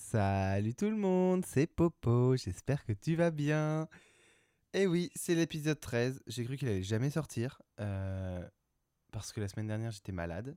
Salut 0.00 0.74
tout 0.74 0.88
le 0.88 0.96
monde, 0.96 1.44
c'est 1.44 1.66
Popo, 1.66 2.34
j'espère 2.36 2.82
que 2.86 2.92
tu 2.92 3.14
vas 3.14 3.30
bien. 3.30 3.88
Eh 4.72 4.86
oui, 4.86 5.10
c'est 5.14 5.34
l'épisode 5.34 5.78
13, 5.78 6.22
j'ai 6.26 6.44
cru 6.44 6.56
qu'il 6.56 6.68
allait 6.68 6.82
jamais 6.82 7.10
sortir, 7.10 7.60
euh, 7.80 8.48
parce 9.12 9.32
que 9.32 9.40
la 9.40 9.48
semaine 9.48 9.66
dernière 9.66 9.90
j'étais 9.90 10.12
malade. 10.12 10.56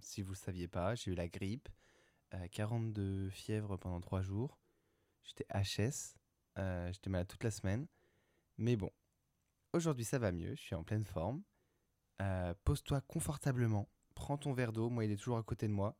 Si 0.00 0.20
vous 0.22 0.32
le 0.32 0.36
saviez 0.36 0.66
pas, 0.66 0.96
j'ai 0.96 1.12
eu 1.12 1.14
la 1.14 1.28
grippe, 1.28 1.68
42 2.50 3.28
fièvre 3.30 3.76
pendant 3.76 4.00
3 4.00 4.22
jours, 4.22 4.58
j'étais 5.22 5.46
HS, 5.52 6.16
euh, 6.58 6.90
j'étais 6.92 7.10
malade 7.10 7.28
toute 7.28 7.44
la 7.44 7.52
semaine. 7.52 7.86
Mais 8.56 8.74
bon, 8.74 8.90
aujourd'hui 9.74 10.04
ça 10.04 10.18
va 10.18 10.32
mieux, 10.32 10.56
je 10.56 10.60
suis 10.62 10.74
en 10.74 10.82
pleine 10.82 11.04
forme. 11.04 11.42
Euh, 12.20 12.52
pose-toi 12.64 13.00
confortablement, 13.02 13.88
prends 14.14 14.38
ton 14.38 14.54
verre 14.54 14.72
d'eau, 14.72 14.88
moi 14.88 15.04
il 15.04 15.12
est 15.12 15.16
toujours 15.16 15.38
à 15.38 15.42
côté 15.44 15.68
de 15.68 15.72
moi. 15.72 15.96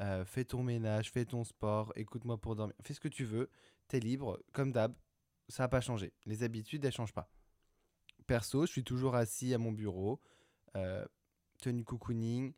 Euh, 0.00 0.24
fais 0.24 0.44
ton 0.44 0.62
ménage, 0.62 1.10
fais 1.10 1.24
ton 1.24 1.42
sport, 1.42 1.92
écoute-moi 1.96 2.38
pour 2.38 2.54
dormir, 2.54 2.74
fais 2.82 2.94
ce 2.94 3.00
que 3.00 3.08
tu 3.08 3.24
veux, 3.24 3.50
t'es 3.88 3.98
libre, 3.98 4.40
comme 4.52 4.70
d'hab, 4.70 4.94
ça 5.48 5.64
n'a 5.64 5.68
pas 5.68 5.80
changé. 5.80 6.12
Les 6.24 6.44
habitudes, 6.44 6.84
elles 6.84 6.92
changent 6.92 7.12
pas. 7.12 7.28
Perso, 8.26 8.66
je 8.66 8.70
suis 8.70 8.84
toujours 8.84 9.16
assis 9.16 9.54
à 9.54 9.58
mon 9.58 9.72
bureau, 9.72 10.20
euh, 10.76 11.04
tenue 11.60 11.84
cocooning, 11.84 12.52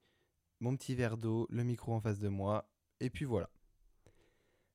mon 0.61 0.77
petit 0.77 0.95
verre 0.95 1.17
d'eau, 1.17 1.47
le 1.49 1.65
micro 1.65 1.95
en 1.95 2.01
face 2.01 2.19
de 2.19 2.29
moi, 2.29 2.69
et 3.01 3.09
puis 3.09 3.25
voilà. 3.25 3.49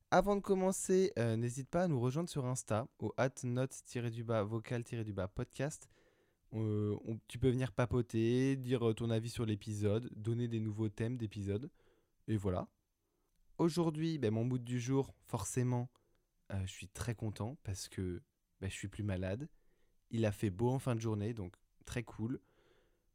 Avant 0.09 0.35
de 0.35 0.41
commencer, 0.41 1.11
euh, 1.19 1.35
n'hésite 1.35 1.69
pas 1.69 1.83
à 1.83 1.87
nous 1.87 1.99
rejoindre 1.99 2.29
sur 2.29 2.45
Insta, 2.45 2.87
au 2.99 3.13
note-du-bas 3.43 4.43
vocal-du-bas 4.43 5.27
podcast. 5.27 5.89
Euh, 6.53 6.97
tu 7.27 7.37
peux 7.37 7.49
venir 7.49 7.73
papoter, 7.73 8.55
dire 8.55 8.93
ton 8.95 9.09
avis 9.09 9.29
sur 9.29 9.45
l'épisode, 9.45 10.09
donner 10.15 10.47
des 10.47 10.59
nouveaux 10.59 10.89
thèmes 10.89 11.17
d'épisode. 11.17 11.69
Et 12.27 12.37
voilà. 12.37 12.67
Aujourd'hui, 13.57 14.17
ben, 14.17 14.31
mon 14.31 14.43
mood 14.43 14.63
du 14.63 14.79
jour, 14.79 15.13
forcément, 15.27 15.89
euh, 16.51 16.65
je 16.65 16.71
suis 16.71 16.87
très 16.87 17.15
content 17.15 17.57
parce 17.63 17.87
que 17.87 18.21
ben, 18.59 18.69
je 18.69 18.75
suis 18.75 18.87
plus 18.87 19.03
malade. 19.03 19.47
Il 20.11 20.25
a 20.25 20.31
fait 20.31 20.49
beau 20.49 20.69
en 20.69 20.79
fin 20.79 20.95
de 20.95 21.01
journée, 21.01 21.33
donc 21.33 21.55
très 21.85 22.03
cool. 22.03 22.39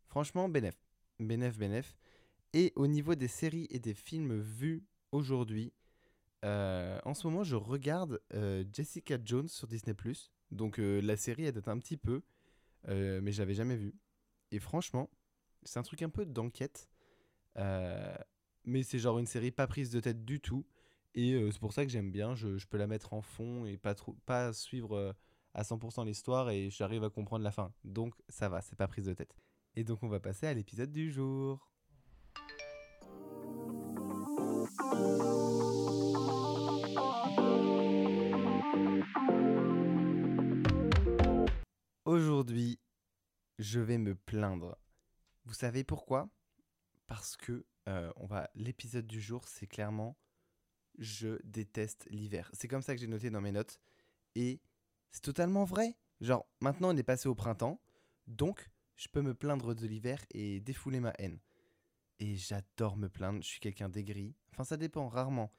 Franchement, 0.07 0.49
bénef. 0.49 0.77
Bénef, 1.19 1.59
bénef. 1.59 1.97
Et 2.53 2.73
au 2.77 2.87
niveau 2.87 3.15
des 3.15 3.29
séries 3.29 3.67
et 3.71 3.79
des 3.79 3.95
films 3.95 4.41
vus 4.41 4.85
aujourd'hui, 5.13 5.73
euh, 6.45 6.99
en 7.05 7.15
ce 7.15 7.27
moment, 7.27 7.45
je 7.45 7.57
regarde 7.57 8.21
euh, 8.35 8.65
Jessica 8.73 9.19
Jones 9.23 9.49
sur 9.49 9.67
Disney+. 9.67 9.95
Donc 10.51 10.79
la 10.79 11.17
série, 11.17 11.45
elle 11.45 11.53
date 11.53 11.69
un 11.69 11.79
petit 11.79 11.97
peu, 11.97 12.23
mais 12.89 13.31
je 13.31 13.39
l'avais 13.41 13.55
jamais 13.55 13.77
vue. 13.77 13.95
Et 14.51 14.59
franchement, 14.59 15.09
c'est 15.63 15.79
un 15.79 15.83
truc 15.83 16.03
un 16.03 16.09
peu 16.09 16.25
d'enquête. 16.25 16.89
Euh, 17.57 18.17
mais 18.71 18.83
c'est 18.83 18.99
genre 18.99 19.19
une 19.19 19.27
série 19.27 19.51
pas 19.51 19.67
prise 19.67 19.91
de 19.91 20.01
tête 20.01 20.25
du 20.25 20.41
tout. 20.41 20.65
Et 21.15 21.37
c'est 21.51 21.61
pour 21.61 21.73
ça 21.73 21.85
que 21.85 21.91
j'aime 21.91 22.13
bien. 22.13 22.35
Je, 22.35 22.57
je 22.57 22.67
peux 22.67 22.79
la 22.79 22.87
mettre 22.87 23.13
en 23.13 23.21
fond 23.21 23.67
et 23.67 23.77
pas, 23.77 23.95
trop, 23.95 24.17
pas 24.27 24.53
suivre 24.53 25.15
à 25.55 25.63
100% 25.63 26.07
l'histoire 26.07 26.51
et 26.51 26.71
j'arrive 26.71 27.05
à 27.05 27.11
comprendre 27.11 27.45
la 27.45 27.51
fin. 27.51 27.73
Donc 27.85 28.15
ça 28.29 28.49
va, 28.49 28.61
c'est 28.61 28.77
pas 28.77 28.89
prise 28.89 29.07
de 29.07 29.15
tête. 29.15 29.35
Et 29.75 29.85
donc 29.85 30.03
on 30.03 30.09
va 30.09 30.21
passer 30.21 30.47
à 30.47 30.55
l'épisode 30.55 30.93
du 30.93 31.11
jour. 31.11 31.67
Aujourd'hui, 42.05 42.81
je 43.59 43.81
vais 43.81 43.99
me 43.99 44.15
plaindre. 44.15 44.77
Vous 45.45 45.55
savez 45.55 45.85
pourquoi? 45.85 46.29
Parce 47.07 47.37
que 47.37 47.65
euh, 47.89 48.13
on 48.17 48.27
va 48.27 48.51
l'épisode 48.55 49.07
du 49.07 49.21
jour, 49.21 49.49
c'est 49.49 49.67
clairement 49.67 50.17
je 50.99 51.41
déteste 51.45 52.07
l'hiver. 52.11 52.51
C'est 52.53 52.69
comme 52.69 52.83
ça 52.83 52.95
que 52.95 53.01
j'ai 53.01 53.07
noté 53.07 53.31
dans 53.31 53.41
mes 53.41 53.53
notes 53.53 53.81
et 54.35 54.61
c'est 55.11 55.23
totalement 55.23 55.65
vrai. 55.65 55.97
Genre 56.21 56.47
maintenant 56.61 56.95
on 56.95 56.97
est 56.97 57.03
passé 57.03 57.29
au 57.29 57.35
printemps, 57.35 57.81
donc 58.27 58.71
je 58.97 59.09
peux 59.09 59.23
me 59.23 59.35
plaindre 59.35 59.75
de 59.75 59.87
l'hiver 59.87 60.25
et 60.31 60.61
défouler 60.61 61.01
ma 61.01 61.13
haine. 61.19 61.41
Et 62.19 62.37
j'adore 62.37 62.97
me 62.97 63.09
plaindre, 63.09 63.43
je 63.43 63.49
suis 63.49 63.61
quelqu'un 63.61 63.89
d'aigri. 63.89 64.37
Enfin 64.53 64.65
ça 64.65 64.77
dépend 64.77 65.09
rarement, 65.09 65.53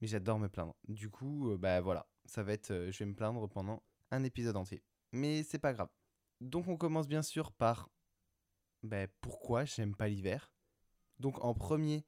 mais 0.00 0.08
j'adore 0.08 0.40
me 0.40 0.48
plaindre. 0.48 0.74
Du 0.88 1.08
coup, 1.08 1.52
euh, 1.52 1.56
bah 1.56 1.80
voilà, 1.80 2.08
ça 2.24 2.42
va 2.42 2.52
être 2.52 2.72
euh, 2.72 2.90
je 2.90 2.98
vais 2.98 3.06
me 3.06 3.14
plaindre 3.14 3.48
pendant 3.48 3.82
un 4.10 4.24
épisode 4.24 4.56
entier. 4.56 4.82
Mais 5.12 5.44
c'est 5.44 5.60
pas 5.60 5.72
grave. 5.72 5.90
Donc 6.40 6.66
on 6.66 6.76
commence 6.76 7.06
bien 7.06 7.22
sûr 7.22 7.52
par 7.52 7.90
ben, 8.82 9.06
pourquoi 9.20 9.64
j'aime 9.64 9.94
pas 9.94 10.08
l'hiver? 10.08 10.52
Donc 11.20 11.44
en 11.44 11.54
premier, 11.54 12.04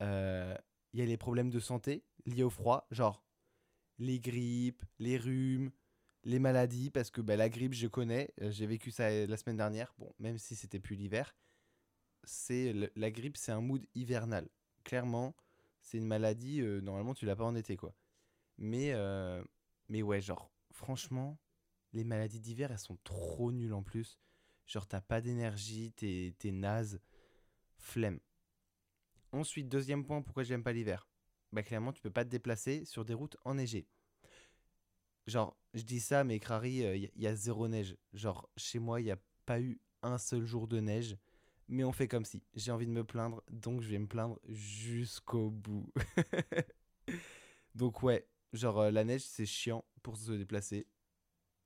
euh, 0.00 0.56
il 0.92 1.00
y 1.00 1.02
a 1.02 1.06
les 1.06 1.16
problèmes 1.16 1.50
de 1.50 1.60
santé 1.60 2.04
liés 2.26 2.44
au 2.44 2.50
froid, 2.50 2.86
genre 2.90 3.24
les 3.98 4.20
grippes, 4.20 4.84
les 5.00 5.18
rhumes, 5.18 5.70
les 6.24 6.38
maladies, 6.38 6.90
parce 6.90 7.10
que 7.10 7.20
ben, 7.20 7.36
la 7.36 7.48
grippe 7.48 7.74
je 7.74 7.88
connais, 7.88 8.32
euh, 8.40 8.52
j'ai 8.52 8.66
vécu 8.66 8.92
ça 8.92 9.08
euh, 9.08 9.26
la 9.26 9.36
semaine 9.36 9.56
dernière, 9.56 9.92
bon, 9.98 10.14
même 10.20 10.38
si 10.38 10.54
c'était 10.54 10.78
plus 10.78 10.94
l'hiver, 10.94 11.34
c'est 12.22 12.72
la 12.94 13.10
grippe 13.10 13.36
c'est 13.36 13.52
un 13.52 13.60
mood 13.60 13.84
hivernal. 13.96 14.48
Clairement, 14.84 15.34
c'est 15.80 15.98
une 15.98 16.06
maladie, 16.06 16.62
normalement 16.62 17.14
tu 17.14 17.26
l'as 17.26 17.34
pas 17.36 17.44
en 17.44 17.56
été 17.56 17.76
quoi. 17.76 17.94
Mais, 18.58 18.94
mais 19.88 20.02
ouais, 20.02 20.20
genre 20.20 20.52
franchement, 20.72 21.36
les 21.92 22.04
maladies 22.04 22.40
d'hiver 22.40 22.70
elles 22.70 22.78
sont 22.78 22.98
trop 23.02 23.50
nulles 23.50 23.74
en 23.74 23.82
plus. 23.82 24.20
Genre 24.66 24.86
t'as 24.86 25.00
pas 25.00 25.20
d'énergie, 25.20 25.92
t'es 25.92 26.32
t'es 26.38 26.52
naze, 26.52 27.00
flemme. 27.76 28.20
Ensuite, 29.32 29.68
deuxième 29.68 30.04
point, 30.04 30.22
pourquoi 30.22 30.42
j'aime 30.44 30.62
pas 30.62 30.72
l'hiver? 30.72 31.08
Bah 31.52 31.62
clairement, 31.62 31.92
tu 31.92 32.00
peux 32.00 32.10
pas 32.10 32.24
te 32.24 32.30
déplacer 32.30 32.84
sur 32.84 33.04
des 33.04 33.14
routes 33.14 33.36
enneigées. 33.44 33.86
Genre, 35.26 35.56
je 35.74 35.82
dis 35.82 36.00
ça, 36.00 36.24
mais 36.24 36.38
Crary, 36.40 36.78
il 36.78 37.10
y, 37.16 37.22
y 37.22 37.26
a 37.26 37.34
zéro 37.34 37.68
neige. 37.68 37.96
Genre, 38.12 38.48
chez 38.56 38.78
moi, 38.78 39.00
il 39.00 39.04
n'y 39.04 39.10
a 39.10 39.18
pas 39.46 39.60
eu 39.60 39.80
un 40.02 40.18
seul 40.18 40.44
jour 40.44 40.66
de 40.66 40.80
neige. 40.80 41.16
Mais 41.68 41.84
on 41.84 41.92
fait 41.92 42.08
comme 42.08 42.24
si. 42.24 42.42
J'ai 42.54 42.72
envie 42.72 42.86
de 42.86 42.92
me 42.92 43.04
plaindre, 43.04 43.42
donc 43.50 43.80
je 43.82 43.88
vais 43.88 43.98
me 43.98 44.06
plaindre 44.06 44.38
jusqu'au 44.48 45.50
bout. 45.50 45.90
donc 47.74 48.02
ouais, 48.02 48.26
genre 48.52 48.80
euh, 48.80 48.90
la 48.90 49.04
neige, 49.04 49.22
c'est 49.22 49.46
chiant 49.46 49.84
pour 50.02 50.16
se 50.16 50.32
déplacer. 50.32 50.86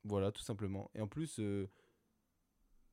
Voilà, 0.05 0.31
tout 0.31 0.43
simplement. 0.43 0.91
Et 0.95 1.01
en 1.01 1.09
plus, 1.09 1.41
euh, 1.41 1.69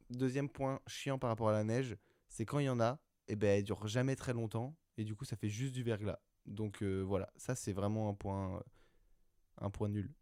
deuxième 0.09 0.49
point 0.49 0.79
chiant 0.87 1.19
par 1.19 1.29
rapport 1.29 1.49
à 1.49 1.53
la 1.53 1.63
neige, 1.63 1.97
c'est 2.29 2.45
quand 2.45 2.59
il 2.59 2.65
y 2.65 2.69
en 2.69 2.79
a, 2.79 2.99
et 3.27 3.35
ben 3.35 3.57
elle 3.57 3.63
dure 3.63 3.87
jamais 3.87 4.15
très 4.15 4.33
longtemps 4.33 4.75
et 4.97 5.03
du 5.03 5.15
coup 5.15 5.25
ça 5.25 5.35
fait 5.35 5.49
juste 5.49 5.73
du 5.73 5.83
verglas. 5.83 6.19
Donc 6.45 6.81
euh, 6.81 7.01
voilà, 7.01 7.31
ça 7.37 7.55
c'est 7.55 7.73
vraiment 7.73 8.09
un 8.09 8.13
point 8.13 8.61
un 9.57 9.69
point 9.69 9.89
nul. 9.89 10.13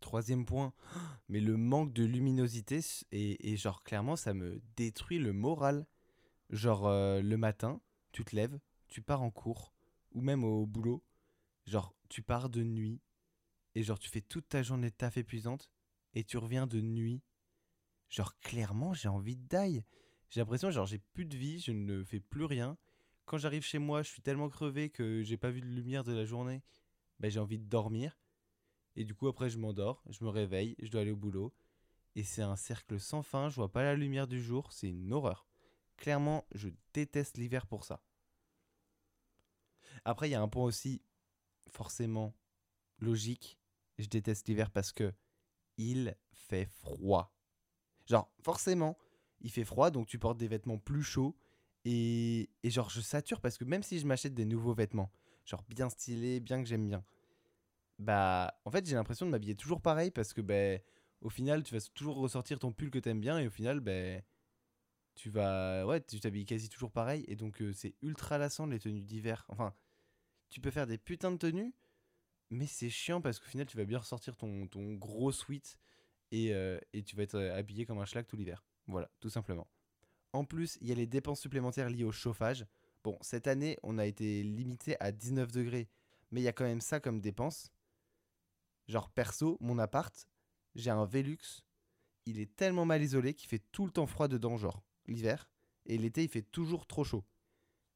Troisième 0.00 0.46
point, 0.46 0.72
mais 1.28 1.40
le 1.40 1.56
manque 1.56 1.92
de 1.92 2.04
luminosité 2.04 2.80
et 3.12 3.56
genre 3.56 3.82
clairement 3.82 4.16
ça 4.16 4.34
me 4.34 4.60
détruit 4.76 5.18
le 5.18 5.32
moral. 5.32 5.86
Genre 6.50 6.88
euh, 6.88 7.22
le 7.22 7.36
matin, 7.36 7.80
tu 8.10 8.24
te 8.24 8.34
lèves, 8.34 8.58
tu 8.88 9.02
pars 9.02 9.22
en 9.22 9.30
cours 9.30 9.72
ou 10.12 10.20
même 10.20 10.42
au 10.42 10.66
boulot, 10.66 11.04
genre 11.66 11.94
tu 12.08 12.22
pars 12.22 12.48
de 12.48 12.64
nuit 12.64 13.00
et 13.76 13.82
genre 13.84 14.00
tu 14.00 14.10
fais 14.10 14.20
toute 14.20 14.48
ta 14.48 14.62
journée 14.62 14.90
de 14.90 14.94
taf 14.96 15.16
épuisante 15.16 15.70
et 16.14 16.24
tu 16.24 16.38
reviens 16.38 16.66
de 16.66 16.80
nuit. 16.80 17.22
Genre 18.08 18.36
clairement 18.40 18.94
j'ai 18.94 19.08
envie 19.08 19.36
de 19.36 19.46
die. 19.46 19.84
J'ai 20.30 20.40
l'impression, 20.40 20.70
genre, 20.70 20.86
j'ai 20.86 20.98
plus 20.98 21.24
de 21.24 21.36
vie, 21.36 21.58
je 21.58 21.72
ne 21.72 22.04
fais 22.04 22.20
plus 22.20 22.44
rien. 22.44 22.78
Quand 23.24 23.36
j'arrive 23.36 23.64
chez 23.64 23.78
moi, 23.78 24.02
je 24.02 24.10
suis 24.10 24.22
tellement 24.22 24.48
crevé 24.48 24.88
que 24.88 25.22
j'ai 25.22 25.36
pas 25.36 25.50
vu 25.50 25.60
de 25.60 25.66
lumière 25.66 26.04
de 26.04 26.12
la 26.12 26.24
journée. 26.24 26.62
Ben, 27.18 27.30
j'ai 27.30 27.40
envie 27.40 27.58
de 27.58 27.68
dormir. 27.68 28.16
Et 28.94 29.04
du 29.04 29.14
coup, 29.14 29.26
après, 29.26 29.50
je 29.50 29.58
m'endors, 29.58 30.02
je 30.08 30.24
me 30.24 30.30
réveille, 30.30 30.76
je 30.80 30.88
dois 30.88 31.00
aller 31.00 31.10
au 31.10 31.16
boulot. 31.16 31.52
Et 32.14 32.22
c'est 32.22 32.42
un 32.42 32.56
cercle 32.56 32.98
sans 33.00 33.22
fin, 33.22 33.48
je 33.48 33.56
vois 33.56 33.70
pas 33.70 33.82
la 33.82 33.94
lumière 33.94 34.28
du 34.28 34.42
jour, 34.42 34.72
c'est 34.72 34.88
une 34.88 35.12
horreur. 35.12 35.46
Clairement, 35.96 36.46
je 36.52 36.68
déteste 36.92 37.36
l'hiver 37.36 37.66
pour 37.66 37.84
ça. 37.84 38.02
Après, 40.04 40.28
il 40.28 40.32
y 40.32 40.36
a 40.36 40.42
un 40.42 40.48
point 40.48 40.64
aussi, 40.64 41.02
forcément, 41.70 42.34
logique. 42.98 43.58
Je 43.98 44.06
déteste 44.06 44.48
l'hiver 44.48 44.70
parce 44.70 44.92
que 44.92 45.12
il 45.76 46.16
fait 46.32 46.66
froid. 46.66 47.34
Genre, 48.06 48.30
forcément, 48.42 48.96
il 49.40 49.50
fait 49.50 49.64
froid, 49.64 49.90
donc 49.90 50.06
tu 50.06 50.18
portes 50.18 50.38
des 50.38 50.48
vêtements 50.48 50.78
plus 50.78 51.02
chauds. 51.02 51.36
Et, 51.84 52.50
et 52.62 52.70
genre, 52.70 52.90
je 52.90 53.00
sature 53.00 53.40
parce 53.40 53.56
que 53.56 53.64
même 53.64 53.82
si 53.82 53.98
je 53.98 54.06
m'achète 54.06 54.34
des 54.34 54.44
nouveaux 54.44 54.74
vêtements, 54.74 55.10
genre 55.44 55.64
bien 55.68 55.88
stylés, 55.88 56.40
bien 56.40 56.62
que 56.62 56.68
j'aime 56.68 56.86
bien, 56.86 57.04
bah, 57.98 58.58
en 58.64 58.70
fait, 58.70 58.86
j'ai 58.86 58.94
l'impression 58.94 59.26
de 59.26 59.30
m'habiller 59.30 59.54
toujours 59.54 59.80
pareil 59.82 60.10
parce 60.10 60.32
que, 60.32 60.40
ben, 60.40 60.80
au 61.20 61.28
final, 61.28 61.62
tu 61.62 61.74
vas 61.74 61.80
toujours 61.94 62.16
ressortir 62.16 62.58
ton 62.58 62.72
pull 62.72 62.90
que 62.90 62.98
t'aimes 62.98 63.20
bien 63.20 63.38
et 63.38 63.46
au 63.46 63.50
final, 63.50 63.80
ben, 63.80 64.22
tu 65.14 65.30
vas, 65.30 65.86
ouais, 65.86 66.00
tu 66.00 66.18
t'habilles 66.20 66.46
quasi 66.46 66.68
toujours 66.70 66.92
pareil 66.92 67.24
et 67.28 67.36
donc 67.36 67.60
euh, 67.60 67.72
c'est 67.72 67.94
ultra 68.02 68.38
lassant 68.38 68.66
les 68.66 68.78
tenues 68.80 69.02
d'hiver. 69.02 69.44
Enfin, 69.48 69.74
tu 70.50 70.60
peux 70.60 70.70
faire 70.70 70.86
des 70.86 70.98
putains 70.98 71.30
de 71.32 71.36
tenues, 71.36 71.74
mais 72.50 72.66
c'est 72.66 72.90
chiant 72.90 73.20
parce 73.20 73.38
qu'au 73.38 73.46
final, 73.48 73.66
tu 73.66 73.76
vas 73.76 73.84
bien 73.84 73.98
ressortir 73.98 74.36
ton, 74.36 74.66
gros 74.94 75.32
sweat 75.32 75.78
et, 76.32 76.54
euh, 76.54 76.78
et 76.94 77.02
tu 77.02 77.16
vas 77.16 77.24
être 77.24 77.36
euh, 77.36 77.54
habillé 77.54 77.86
comme 77.86 77.98
un 77.98 78.06
schlag 78.06 78.26
tout 78.26 78.36
l'hiver. 78.36 78.64
Voilà, 78.90 79.08
tout 79.20 79.30
simplement. 79.30 79.68
En 80.32 80.44
plus, 80.44 80.76
il 80.80 80.88
y 80.88 80.92
a 80.92 80.96
les 80.96 81.06
dépenses 81.06 81.40
supplémentaires 81.40 81.88
liées 81.88 82.04
au 82.04 82.12
chauffage. 82.12 82.66
Bon, 83.04 83.16
cette 83.20 83.46
année, 83.46 83.78
on 83.82 83.98
a 83.98 84.06
été 84.06 84.42
limité 84.42 84.96
à 85.00 85.12
19 85.12 85.50
degrés. 85.52 85.88
mais 86.30 86.40
il 86.40 86.44
y 86.44 86.48
a 86.48 86.52
quand 86.52 86.64
même 86.64 86.80
ça 86.80 87.00
comme 87.00 87.20
dépense. 87.20 87.72
Genre, 88.88 89.10
perso, 89.10 89.56
mon 89.60 89.78
appart, 89.78 90.26
j'ai 90.74 90.90
un 90.90 91.04
Velux. 91.04 91.62
Il 92.26 92.38
est 92.38 92.54
tellement 92.56 92.84
mal 92.84 93.02
isolé 93.02 93.34
qu'il 93.34 93.48
fait 93.48 93.62
tout 93.72 93.86
le 93.86 93.92
temps 93.92 94.06
froid 94.06 94.28
dedans, 94.28 94.56
genre, 94.56 94.82
l'hiver. 95.06 95.48
Et 95.86 95.98
l'été, 95.98 96.24
il 96.24 96.28
fait 96.28 96.42
toujours 96.42 96.86
trop 96.86 97.04
chaud. 97.04 97.24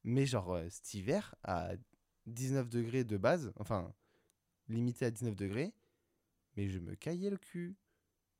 Mais 0.03 0.25
genre, 0.25 0.53
euh, 0.53 0.67
cet 0.69 0.93
hiver, 0.93 1.35
à 1.43 1.71
19 2.25 2.69
degrés 2.69 3.03
de 3.03 3.17
base, 3.17 3.53
enfin, 3.57 3.93
limité 4.67 5.05
à 5.05 5.11
19 5.11 5.35
degrés, 5.35 5.73
mais 6.55 6.67
je 6.69 6.79
me 6.79 6.95
caillais 6.95 7.29
le 7.29 7.37
cul. 7.37 7.75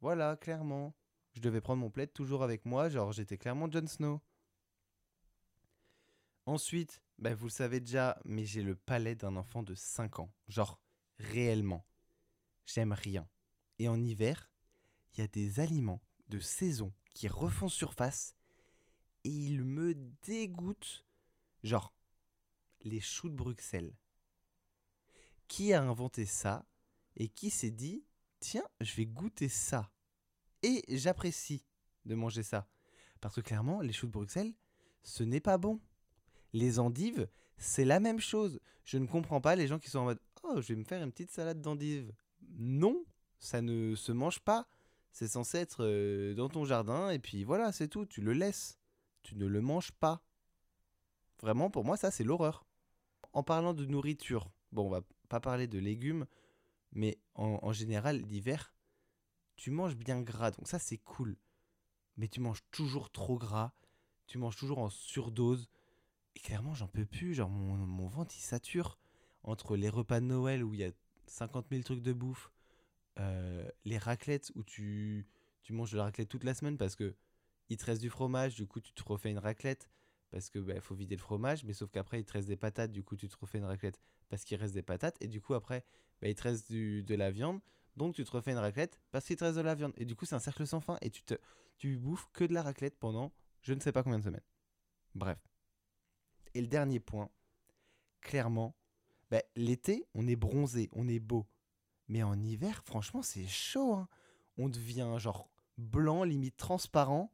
Voilà, 0.01 0.35
clairement. 0.37 0.93
Je 1.35 1.41
devais 1.41 1.59
prendre 1.61 1.81
mon 1.81 1.89
plaid 1.89 2.13
toujours 2.13 2.43
avec 2.43 2.65
moi, 2.65 2.87
genre 2.87 3.11
j'étais 3.11 3.37
clairement 3.37 3.69
Jon 3.69 3.87
Snow. 3.87 4.21
Ensuite, 6.45 7.01
bah, 7.17 7.35
vous 7.35 7.47
le 7.47 7.51
savez 7.51 7.81
déjà, 7.81 8.17
mais 8.23 8.45
j'ai 8.45 8.61
le 8.61 8.75
palais 8.75 9.15
d'un 9.15 9.35
enfant 9.35 9.61
de 9.61 9.75
5 9.75 10.19
ans. 10.19 10.33
Genre, 10.47 10.79
réellement. 11.19 11.85
J'aime 12.65 12.93
rien. 12.93 13.27
Et 13.79 13.89
en 13.89 14.01
hiver, 14.01 14.49
il 15.13 15.19
y 15.19 15.23
a 15.23 15.27
des 15.27 15.59
aliments 15.59 16.01
de 16.29 16.39
saison 16.39 16.93
qui 17.13 17.27
refont 17.27 17.67
surface 17.67 18.35
et 19.23 19.29
ils 19.29 19.63
me 19.63 19.93
dégoûtent. 20.23 21.05
Genre, 21.63 21.93
les 22.81 23.01
choux 23.01 23.29
de 23.29 23.35
Bruxelles. 23.35 23.97
Qui 25.47 25.73
a 25.73 25.81
inventé 25.81 26.25
ça 26.25 26.65
et 27.17 27.27
qui 27.27 27.49
s'est 27.49 27.71
dit 27.71 28.05
tiens, 28.39 28.67
je 28.79 28.95
vais 28.95 29.05
goûter 29.05 29.49
ça? 29.49 29.91
Et 30.65 30.83
j'apprécie 30.97 31.63
de 32.05 32.15
manger 32.15 32.43
ça. 32.43 32.67
Parce 33.21 33.35
que 33.35 33.41
clairement, 33.41 33.81
les 33.81 33.93
choux 33.93 34.07
de 34.07 34.11
Bruxelles, 34.11 34.53
ce 35.03 35.23
n'est 35.23 35.39
pas 35.39 35.57
bon. 35.57 35.79
Les 36.53 36.79
endives, 36.79 37.27
c'est 37.57 37.85
la 37.85 37.99
même 37.99 38.19
chose. 38.19 38.59
Je 38.83 38.97
ne 38.97 39.05
comprends 39.05 39.41
pas 39.41 39.55
les 39.55 39.67
gens 39.67 39.79
qui 39.79 39.89
sont 39.89 39.99
en 39.99 40.05
mode 40.05 40.19
Oh, 40.43 40.61
je 40.61 40.73
vais 40.73 40.79
me 40.79 40.83
faire 40.83 41.03
une 41.03 41.11
petite 41.11 41.31
salade 41.31 41.61
d'endives. 41.61 42.13
Non, 42.57 43.03
ça 43.39 43.61
ne 43.61 43.95
se 43.95 44.11
mange 44.11 44.39
pas. 44.39 44.67
C'est 45.11 45.27
censé 45.27 45.59
être 45.59 45.83
euh, 45.83 46.33
dans 46.33 46.49
ton 46.49 46.65
jardin 46.65 47.09
et 47.09 47.19
puis 47.19 47.43
voilà, 47.43 47.71
c'est 47.71 47.87
tout. 47.87 48.05
Tu 48.05 48.21
le 48.21 48.33
laisses. 48.33 48.77
Tu 49.23 49.35
ne 49.35 49.45
le 49.45 49.61
manges 49.61 49.91
pas. 49.91 50.23
Vraiment, 51.41 51.69
pour 51.69 51.85
moi, 51.85 51.97
ça, 51.97 52.11
c'est 52.11 52.23
l'horreur. 52.23 52.65
En 53.33 53.43
parlant 53.43 53.73
de 53.73 53.85
nourriture, 53.85 54.51
bon, 54.71 54.87
on 54.87 54.89
va 54.89 55.01
pas 55.29 55.39
parler 55.39 55.67
de 55.67 55.79
légumes, 55.79 56.25
mais 56.91 57.17
en, 57.33 57.73
général, 57.73 58.21
l'hiver, 58.21 58.74
tu 59.55 59.71
manges 59.71 59.95
bien 59.95 60.21
gras, 60.21 60.51
donc 60.51 60.67
ça 60.67 60.79
c'est 60.79 60.97
cool. 60.97 61.37
Mais 62.17 62.27
tu 62.27 62.39
manges 62.39 62.63
toujours 62.71 63.11
trop 63.11 63.37
gras, 63.37 63.73
tu 64.27 64.37
manges 64.37 64.55
toujours 64.55 64.79
en 64.79 64.89
surdose. 64.89 65.69
Et 66.35 66.39
clairement, 66.39 66.73
j'en 66.73 66.87
peux 66.87 67.05
plus. 67.05 67.33
Genre, 67.33 67.49
mon, 67.49 68.07
ventre 68.07 68.35
il 68.37 68.41
sature. 68.41 68.97
Entre 69.43 69.77
les 69.77 69.89
repas 69.89 70.19
de 70.19 70.25
Noël 70.25 70.63
où 70.63 70.73
il 70.73 70.79
y 70.79 70.83
a 70.83 70.91
50 71.27 71.67
000 71.69 71.83
trucs 71.83 72.01
de 72.01 72.13
bouffe, 72.13 72.51
euh, 73.19 73.69
les 73.85 73.97
raclettes 73.97 74.51
où 74.55 74.63
tu, 74.63 75.27
tu 75.61 75.71
manges 75.71 75.91
de 75.91 75.97
la 75.97 76.05
raclette 76.05 76.29
toute 76.29 76.43
la 76.43 76.53
semaine 76.53 76.77
parce 76.77 76.95
que 76.95 77.15
il 77.69 77.77
te 77.77 77.85
reste 77.85 78.01
du 78.01 78.09
fromage, 78.09 78.55
du 78.55 78.67
coup 78.67 78.79
tu 78.79 78.91
te 78.91 79.03
refais 79.03 79.31
une 79.31 79.39
raclette 79.39 79.89
parce 80.31 80.49
que 80.49 80.59
bah, 80.59 80.79
faut 80.81 80.95
vider 80.95 81.15
le 81.15 81.21
fromage, 81.21 81.63
mais 81.63 81.73
sauf 81.73 81.89
qu'après 81.91 82.19
il 82.19 82.25
te 82.25 82.33
reste 82.33 82.47
des 82.47 82.57
patates, 82.57 82.91
du 82.91 83.03
coup 83.03 83.15
tu 83.15 83.27
te 83.27 83.37
refais 83.37 83.57
une 83.57 83.65
raclette 83.65 83.99
parce 84.29 84.43
qu'il 84.43 84.57
reste 84.57 84.73
des 84.73 84.81
patates, 84.81 85.17
et 85.21 85.27
du 85.27 85.41
coup 85.41 85.53
après 85.53 85.85
bah, 86.21 86.27
il 86.27 86.35
te 86.35 86.43
reste 86.43 86.71
de 86.71 87.15
la 87.15 87.31
viande, 87.31 87.59
donc 87.95 88.15
tu 88.15 88.23
te 88.23 88.31
refais 88.31 88.51
une 88.51 88.57
raclette 88.57 88.99
parce 89.11 89.25
qu'il 89.25 89.35
te 89.35 89.43
reste 89.43 89.57
de 89.57 89.61
la 89.61 89.75
viande, 89.75 89.93
et 89.97 90.05
du 90.05 90.15
coup 90.15 90.25
c'est 90.25 90.35
un 90.35 90.39
cercle 90.39 90.65
sans 90.67 90.81
fin, 90.81 90.97
et 91.01 91.09
tu, 91.09 91.23
te, 91.23 91.35
tu 91.77 91.97
bouffes 91.97 92.27
que 92.33 92.43
de 92.43 92.53
la 92.53 92.61
raclette 92.61 92.97
pendant 92.99 93.31
je 93.61 93.73
ne 93.73 93.79
sais 93.79 93.91
pas 93.91 94.03
combien 94.03 94.19
de 94.19 94.23
semaines. 94.23 94.43
Bref. 95.15 95.39
Et 96.53 96.61
le 96.61 96.67
dernier 96.67 96.99
point, 96.99 97.29
clairement, 98.21 98.75
bah, 99.31 99.41
l'été 99.55 100.05
on 100.13 100.27
est 100.27 100.35
bronzé, 100.35 100.89
on 100.93 101.07
est 101.07 101.19
beau, 101.19 101.47
mais 102.07 102.23
en 102.23 102.41
hiver 102.41 102.83
franchement 102.85 103.21
c'est 103.21 103.47
chaud, 103.47 103.93
hein. 103.93 104.07
on 104.57 104.69
devient 104.69 105.15
genre 105.17 105.49
blanc, 105.77 106.23
limite 106.23 106.57
transparent. 106.57 107.31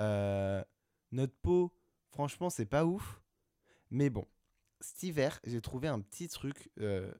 Euh, 0.00 0.62
notre 1.10 1.34
peau 1.34 1.72
Franchement, 2.10 2.50
c'est 2.50 2.66
pas 2.66 2.84
ouf. 2.84 3.20
Mais 3.90 4.10
bon, 4.10 4.26
cet 4.80 5.02
hiver, 5.02 5.40
j'ai 5.44 5.60
trouvé 5.60 5.88
un 5.88 6.00
petit 6.00 6.28
truc, 6.28 6.70
euh, 6.80 7.12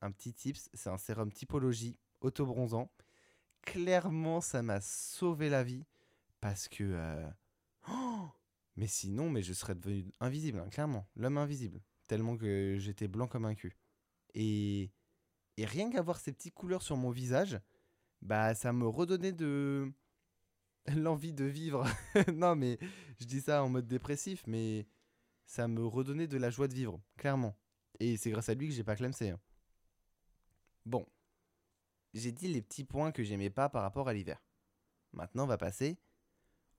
un 0.00 0.10
petit 0.10 0.34
tips. 0.34 0.68
C'est 0.74 0.90
un 0.90 0.98
sérum 0.98 1.32
typologie 1.32 1.98
auto-bronzant. 2.20 2.90
Clairement, 3.62 4.40
ça 4.40 4.62
m'a 4.62 4.80
sauvé 4.80 5.48
la 5.48 5.62
vie. 5.62 5.84
Parce 6.40 6.68
que. 6.68 6.84
Euh, 6.84 7.28
oh 7.88 8.30
mais 8.80 8.86
sinon, 8.86 9.28
mais 9.28 9.42
je 9.42 9.52
serais 9.52 9.74
devenu 9.74 10.10
invisible, 10.20 10.58
hein, 10.58 10.68
clairement. 10.70 11.06
L'homme 11.14 11.36
invisible. 11.36 11.82
Tellement 12.08 12.38
que 12.38 12.76
j'étais 12.78 13.08
blanc 13.08 13.26
comme 13.26 13.44
un 13.44 13.54
cul. 13.54 13.76
Et, 14.34 14.90
et 15.58 15.66
rien 15.66 15.90
qu'avoir 15.90 16.18
ces 16.18 16.32
petites 16.32 16.54
couleurs 16.54 16.80
sur 16.80 16.96
mon 16.96 17.10
visage, 17.10 17.60
bah 18.22 18.54
ça 18.54 18.72
me 18.72 18.86
redonnait 18.86 19.32
de 19.32 19.92
l'envie 20.96 21.34
de 21.34 21.44
vivre. 21.44 21.86
non, 22.32 22.56
mais 22.56 22.78
je 23.18 23.26
dis 23.26 23.42
ça 23.42 23.62
en 23.62 23.68
mode 23.68 23.86
dépressif, 23.86 24.44
mais 24.46 24.86
ça 25.44 25.68
me 25.68 25.84
redonnait 25.84 26.26
de 26.26 26.38
la 26.38 26.48
joie 26.48 26.68
de 26.68 26.74
vivre, 26.74 27.00
clairement. 27.18 27.54
Et 27.98 28.16
c'est 28.16 28.30
grâce 28.30 28.48
à 28.48 28.54
lui 28.54 28.68
que 28.68 28.74
j'ai 28.74 28.84
pas 28.84 28.96
clamsé. 28.96 29.28
Hein. 29.30 29.40
Bon, 30.86 31.04
j'ai 32.14 32.32
dit 32.32 32.48
les 32.48 32.62
petits 32.62 32.84
points 32.84 33.12
que 33.12 33.22
j'aimais 33.22 33.50
pas 33.50 33.68
par 33.68 33.82
rapport 33.82 34.08
à 34.08 34.12
l'hiver. 34.12 34.42
Maintenant, 35.12 35.44
on 35.44 35.48
va 35.48 35.58
passer 35.58 35.98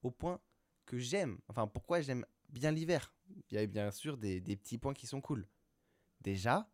au 0.02 0.10
point 0.10 0.40
que 0.86 0.98
j'aime. 0.98 1.38
Enfin, 1.48 1.66
pourquoi 1.66 2.00
j'aime 2.00 2.26
bien 2.48 2.70
l'hiver 2.70 3.14
Il 3.50 3.56
y 3.56 3.58
a 3.58 3.66
bien 3.66 3.90
sûr 3.90 4.16
des, 4.16 4.40
petits 4.40 4.78
points 4.78 4.94
qui 4.94 5.06
sont 5.06 5.20
cool. 5.20 5.46
Déjà, 6.20 6.68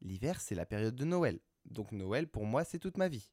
l'hiver, 0.00 0.40
c'est 0.40 0.54
la 0.54 0.66
période 0.66 0.96
de 0.96 1.04
Noël. 1.04 1.40
Donc 1.64 1.92
Noël, 1.92 2.28
pour 2.28 2.44
moi, 2.44 2.64
c'est 2.64 2.78
toute 2.78 2.96
ma 2.96 3.08
vie. 3.08 3.32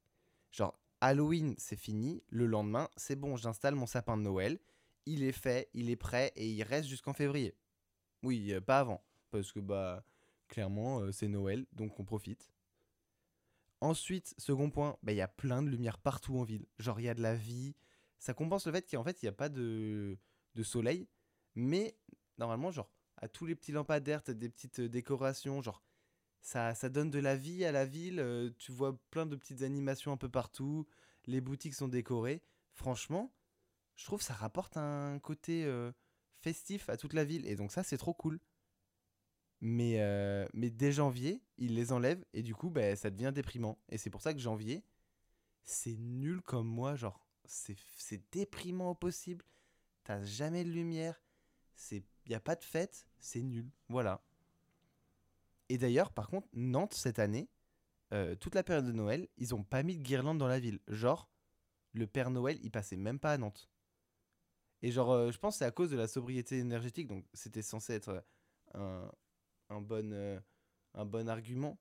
Genre, 0.51 0.77
Halloween, 1.01 1.55
c'est 1.57 1.75
fini. 1.75 2.23
Le 2.29 2.45
lendemain, 2.45 2.89
c'est 2.95 3.15
bon, 3.15 3.35
j'installe 3.35 3.75
mon 3.75 3.85
sapin 3.85 4.17
de 4.17 4.23
Noël. 4.23 4.59
Il 5.05 5.23
est 5.23 5.31
fait, 5.31 5.69
il 5.73 5.89
est 5.89 5.95
prêt 5.95 6.31
et 6.35 6.49
il 6.49 6.63
reste 6.63 6.87
jusqu'en 6.87 7.13
février. 7.13 7.55
Oui, 8.23 8.51
euh, 8.51 8.61
pas 8.61 8.79
avant. 8.79 9.03
Parce 9.29 9.51
que, 9.51 9.59
bah, 9.59 10.03
clairement, 10.47 11.01
euh, 11.01 11.11
c'est 11.11 11.27
Noël, 11.27 11.65
donc 11.73 11.99
on 11.99 12.05
profite. 12.05 12.54
Ensuite, 13.81 14.33
second 14.37 14.69
point, 14.69 14.97
bah, 15.03 15.11
il 15.11 15.17
y 15.17 15.21
a 15.21 15.27
plein 15.27 15.61
de 15.61 15.69
lumière 15.69 15.97
partout 15.97 16.37
en 16.37 16.43
ville. 16.43 16.65
Genre, 16.79 16.99
il 16.99 17.03
y 17.03 17.09
a 17.09 17.13
de 17.13 17.21
la 17.21 17.35
vie. 17.35 17.75
Ça 18.19 18.33
compense 18.33 18.65
le 18.67 18.73
fait 18.73 18.89
qu'en 18.89 19.03
fait, 19.03 19.21
il 19.21 19.25
n'y 19.25 19.29
a 19.29 19.33
pas 19.33 19.49
de, 19.49 20.17
de 20.55 20.63
soleil. 20.63 21.07
Mais, 21.55 21.97
normalement, 22.37 22.71
genre, 22.71 22.89
à 23.17 23.27
tous 23.27 23.45
les 23.45 23.55
petits 23.55 23.71
lampadaires, 23.71 24.23
t'as 24.23 24.33
des 24.33 24.49
petites 24.49 24.79
euh, 24.79 24.89
décorations. 24.89 25.61
Genre, 25.61 25.83
ça, 26.41 26.73
ça 26.75 26.89
donne 26.89 27.09
de 27.11 27.19
la 27.19 27.35
vie 27.35 27.65
à 27.65 27.71
la 27.71 27.85
ville. 27.85 28.19
Euh, 28.19 28.51
tu 28.57 28.71
vois 28.71 28.99
plein 29.11 29.25
de 29.25 29.35
petites 29.35 29.61
animations 29.61 30.11
un 30.11 30.17
peu 30.17 30.29
partout. 30.29 30.87
Les 31.25 31.41
boutiques 31.41 31.75
sont 31.75 31.87
décorées. 31.87 32.41
Franchement, 32.73 33.33
je 33.95 34.05
trouve 34.05 34.19
que 34.19 34.25
ça 34.25 34.33
rapporte 34.33 34.77
un 34.77 35.19
côté 35.19 35.65
euh, 35.65 35.91
festif 36.41 36.89
à 36.89 36.97
toute 36.97 37.13
la 37.13 37.23
ville. 37.23 37.45
Et 37.47 37.55
donc 37.55 37.71
ça, 37.71 37.83
c'est 37.83 37.97
trop 37.97 38.13
cool. 38.13 38.39
Mais, 39.61 39.99
euh, 39.99 40.47
mais 40.53 40.69
dès 40.69 40.91
janvier, 40.91 41.41
ils 41.57 41.75
les 41.75 41.91
enlèvent 41.91 42.23
et 42.33 42.43
du 42.43 42.53
coup, 42.53 42.69
bah, 42.69 42.95
ça 42.95 43.09
devient 43.09 43.31
déprimant. 43.33 43.79
Et 43.89 43.97
c'est 43.97 44.09
pour 44.09 44.21
ça 44.21 44.33
que 44.33 44.39
janvier, 44.39 44.83
c'est 45.63 45.97
nul 45.97 46.41
comme 46.41 46.67
moi. 46.67 46.95
Genre, 46.95 47.25
c'est 47.45 48.21
déprimant 48.31 48.91
au 48.91 48.95
possible. 48.95 49.45
T'as 50.03 50.23
jamais 50.23 50.63
de 50.63 50.71
lumière. 50.71 51.21
Il 51.91 52.03
n'y 52.27 52.35
a 52.35 52.39
pas 52.39 52.55
de 52.55 52.63
fête. 52.63 53.07
C'est 53.17 53.41
nul. 53.41 53.69
Voilà. 53.89 54.21
Et 55.69 55.77
d'ailleurs, 55.77 56.11
par 56.11 56.27
contre, 56.27 56.47
Nantes, 56.53 56.93
cette 56.93 57.19
année, 57.19 57.49
euh, 58.13 58.35
toute 58.35 58.53
la 58.55 58.63
période 58.63 58.85
de 58.85 58.91
Noël, 58.91 59.27
ils 59.37 59.55
ont 59.55 59.63
pas 59.63 59.81
mis 59.81 59.97
de 59.97 60.03
guirlande 60.03 60.37
dans 60.37 60.47
la 60.47 60.59
ville. 60.59 60.79
Genre, 60.87 61.29
le 61.93 62.05
Père 62.05 62.29
Noël, 62.29 62.59
il 62.61 62.71
passait 62.71 62.97
même 62.97 63.19
pas 63.19 63.33
à 63.33 63.37
Nantes. 63.37 63.69
Et 64.81 64.91
genre, 64.91 65.11
euh, 65.11 65.31
je 65.31 65.39
pense 65.39 65.55
que 65.55 65.59
c'est 65.59 65.65
à 65.65 65.71
cause 65.71 65.89
de 65.89 65.97
la 65.97 66.07
sobriété 66.07 66.59
énergétique, 66.59 67.07
donc 67.07 67.25
c'était 67.33 67.63
censé 67.63 67.93
être 67.93 68.23
un, 68.75 69.09
un, 69.69 69.81
bon, 69.81 70.11
euh, 70.13 70.39
un 70.93 71.05
bon 71.05 71.29
argument. 71.29 71.77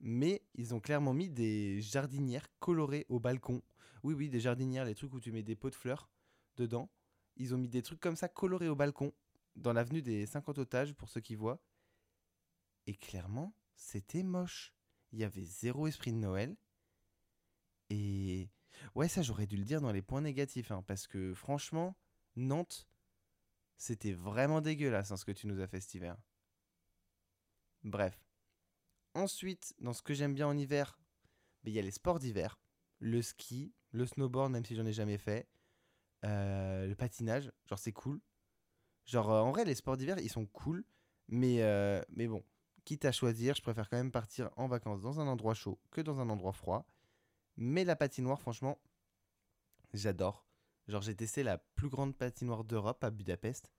Mais 0.00 0.42
ils 0.54 0.74
ont 0.74 0.80
clairement 0.80 1.12
mis 1.12 1.28
des 1.28 1.80
jardinières 1.82 2.48
colorées 2.58 3.06
au 3.08 3.20
balcon. 3.20 3.62
Oui, 4.02 4.14
oui, 4.14 4.30
des 4.30 4.40
jardinières, 4.40 4.86
les 4.86 4.94
trucs 4.94 5.12
où 5.12 5.20
tu 5.20 5.30
mets 5.30 5.42
des 5.42 5.56
pots 5.56 5.70
de 5.70 5.74
fleurs 5.74 6.08
dedans. 6.56 6.90
Ils 7.36 7.54
ont 7.54 7.58
mis 7.58 7.68
des 7.68 7.82
trucs 7.82 8.00
comme 8.00 8.16
ça 8.16 8.28
colorés 8.28 8.68
au 8.68 8.76
balcon, 8.76 9.12
dans 9.56 9.72
l'avenue 9.72 10.02
des 10.02 10.26
50 10.26 10.58
otages, 10.58 10.94
pour 10.94 11.08
ceux 11.08 11.20
qui 11.20 11.34
voient. 11.34 11.62
Et 12.86 12.94
clairement, 12.94 13.54
c'était 13.76 14.22
moche. 14.22 14.72
Il 15.12 15.18
y 15.18 15.24
avait 15.24 15.44
zéro 15.44 15.86
esprit 15.86 16.12
de 16.12 16.18
Noël. 16.18 16.56
Et 17.90 18.48
ouais, 18.94 19.08
ça 19.08 19.22
j'aurais 19.22 19.46
dû 19.46 19.56
le 19.56 19.64
dire 19.64 19.80
dans 19.80 19.92
les 19.92 20.02
points 20.02 20.20
négatifs, 20.20 20.70
hein, 20.70 20.82
parce 20.86 21.06
que 21.06 21.34
franchement, 21.34 21.96
Nantes, 22.36 22.88
c'était 23.76 24.12
vraiment 24.12 24.60
dégueulasse 24.60 25.10
hein, 25.10 25.16
ce 25.16 25.24
que 25.24 25.32
tu 25.32 25.46
nous 25.46 25.60
as 25.60 25.66
fait 25.66 25.80
cet 25.80 25.94
hiver. 25.94 26.16
Bref. 27.84 28.24
Ensuite, 29.14 29.74
dans 29.80 29.92
ce 29.92 30.02
que 30.02 30.14
j'aime 30.14 30.34
bien 30.34 30.46
en 30.46 30.56
hiver, 30.56 31.00
ben, 31.64 31.70
il 31.70 31.74
y 31.74 31.78
a 31.78 31.82
les 31.82 31.90
sports 31.90 32.18
d'hiver. 32.18 32.60
Le 32.98 33.22
ski, 33.22 33.72
le 33.92 34.06
snowboard, 34.06 34.52
même 34.52 34.64
si 34.64 34.76
j'en 34.76 34.86
ai 34.86 34.92
jamais 34.92 35.18
fait. 35.18 35.48
Euh, 36.24 36.86
le 36.86 36.94
patinage, 36.94 37.50
genre 37.66 37.78
c'est 37.78 37.92
cool. 37.92 38.20
Genre 39.06 39.30
euh, 39.32 39.40
en 39.40 39.50
vrai, 39.50 39.64
les 39.64 39.74
sports 39.74 39.96
d'hiver, 39.96 40.18
ils 40.18 40.30
sont 40.30 40.46
cool. 40.46 40.84
Mais, 41.28 41.62
euh, 41.62 42.02
mais 42.10 42.26
bon, 42.26 42.44
quitte 42.84 43.04
à 43.04 43.12
choisir, 43.12 43.54
je 43.54 43.62
préfère 43.62 43.88
quand 43.88 43.96
même 43.96 44.12
partir 44.12 44.50
en 44.56 44.66
vacances 44.66 45.00
dans 45.00 45.20
un 45.20 45.26
endroit 45.26 45.54
chaud 45.54 45.78
que 45.90 46.00
dans 46.00 46.20
un 46.20 46.28
endroit 46.28 46.52
froid. 46.52 46.86
Mais 47.56 47.84
la 47.84 47.96
patinoire, 47.96 48.40
franchement, 48.40 48.78
j'adore. 49.92 50.46
Genre, 50.88 51.02
j'ai 51.02 51.14
testé 51.14 51.42
la 51.42 51.58
plus 51.58 51.88
grande 51.88 52.16
patinoire 52.16 52.64
d'Europe 52.64 53.02
à 53.04 53.10
Budapest. 53.10 53.70